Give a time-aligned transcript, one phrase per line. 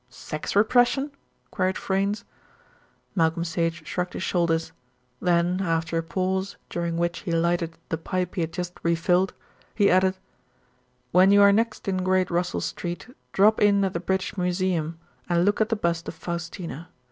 [0.09, 1.11] "Sex repression?"
[1.51, 2.25] queried Freynes.
[3.13, 4.71] Malcolm Sage shrugged his shoulders;
[5.19, 9.35] then after a pause, during which he lighted the pipe he had just re filled,
[9.75, 10.17] he added:
[11.11, 14.97] "When you are next in Great Russell Street, drop in at the British Museum
[15.29, 16.89] and look at the bust of Faustina.